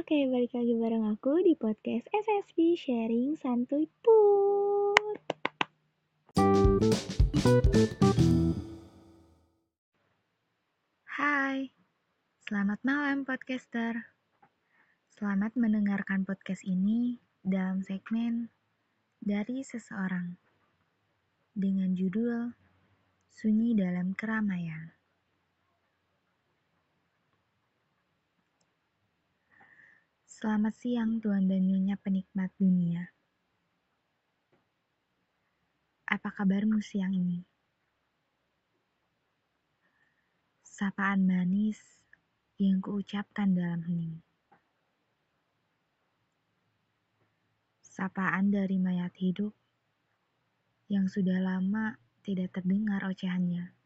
[0.00, 5.20] Oke, balik lagi bareng aku di podcast SSB Sharing Santuy Put.
[11.04, 11.68] Hai,
[12.48, 14.08] selamat malam podcaster.
[15.12, 18.48] Selamat mendengarkan podcast ini dalam segmen
[19.20, 20.40] dari seseorang
[21.52, 22.56] dengan judul
[23.28, 24.99] Sunyi dalam Keramaian.
[30.40, 33.12] Selamat siang Tuan dan Nyonya penikmat dunia.
[36.08, 37.44] Apa kabarmu siang ini?
[40.64, 41.76] Sapaan manis
[42.56, 44.24] yang kuucapkan dalam hening.
[47.84, 49.52] Sapaan dari mayat hidup
[50.88, 53.76] yang sudah lama tidak terdengar ocehannya.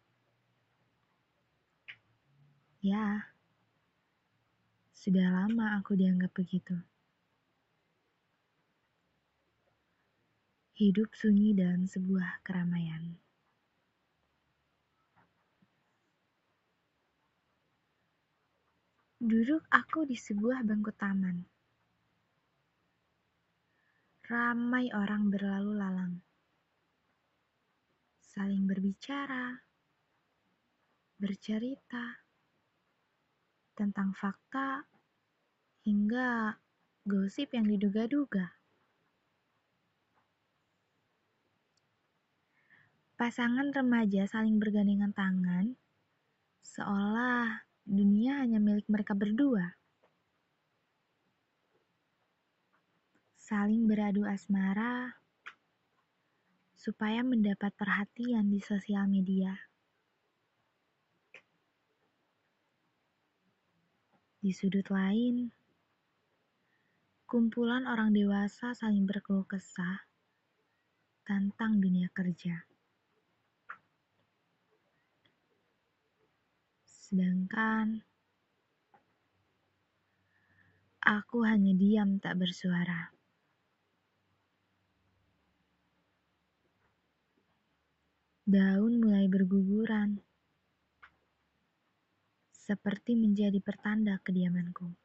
[2.79, 3.34] Ya,
[5.05, 6.73] sudah lama aku dianggap begitu.
[10.81, 13.13] Hidup sunyi dalam sebuah keramaian.
[19.21, 21.45] Duduk aku di sebuah bangku taman.
[24.25, 26.17] Ramai orang berlalu lalang.
[28.25, 29.53] Saling berbicara,
[31.21, 32.25] bercerita
[33.77, 34.94] tentang fakta
[35.85, 36.57] hingga
[37.05, 38.57] gosip yang diduga-duga.
[43.21, 45.77] Pasangan remaja saling bergandengan tangan,
[46.65, 49.77] seolah dunia hanya milik mereka berdua.
[53.37, 55.21] Saling beradu asmara
[56.73, 59.53] supaya mendapat perhatian di sosial media.
[64.41, 65.53] Di sudut lain,
[67.35, 70.07] kumpulan orang dewasa saling berkeluh kesah
[71.27, 72.63] tentang dunia kerja.
[76.87, 78.07] Sedangkan
[81.03, 83.11] aku hanya diam tak bersuara.
[88.47, 90.23] Daun mulai berguguran,
[92.55, 95.04] seperti menjadi pertanda kediamanku.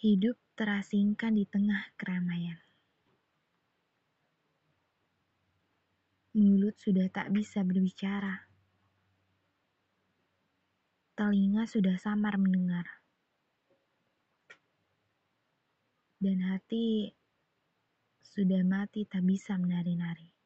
[0.00, 2.56] Hidup terasingkan di tengah keramaian.
[6.32, 8.48] Mulut sudah tak bisa berbicara.
[11.12, 12.88] Telinga sudah samar mendengar.
[16.16, 17.12] Dan hati
[18.24, 20.39] sudah mati tak bisa menari-nari.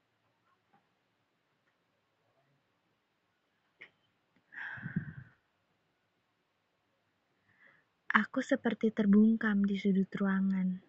[8.25, 10.81] Aku seperti terbungkam di sudut ruangan.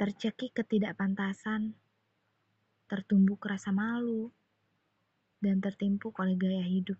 [0.00, 1.76] Tercekik ketidakpantasan,
[2.88, 4.32] tertumbuk rasa malu,
[5.44, 6.96] dan tertimpuk oleh gaya hidup.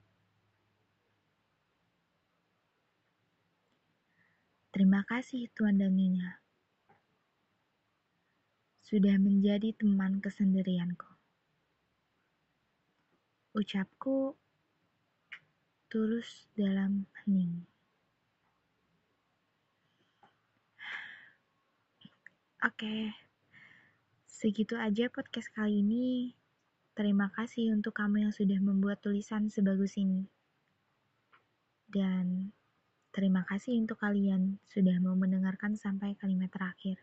[4.69, 6.37] Terima kasih Tuan dan Nyonya.
[8.85, 11.17] Sudah menjadi teman kesendirianku.
[13.57, 14.37] Ucapku
[15.89, 17.65] tulus dalam hening.
[22.61, 23.17] Oke,
[24.29, 26.37] segitu aja podcast kali ini.
[26.93, 30.29] Terima kasih untuk kamu yang sudah membuat tulisan sebagus ini.
[31.89, 32.53] Dan
[33.09, 37.01] terima kasih untuk kalian sudah mau mendengarkan sampai kalimat terakhir.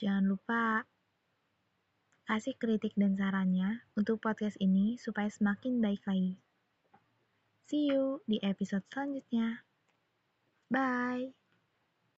[0.00, 0.88] Jangan lupa
[2.26, 6.34] Kasih kritik dan sarannya untuk podcast ini supaya semakin baik lagi.
[7.70, 9.62] See you di episode selanjutnya.
[10.66, 11.45] Bye.